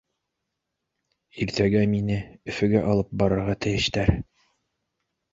[1.43, 2.17] Иртәгә мине
[2.53, 4.13] Өфөгә алып барырға тейештәр.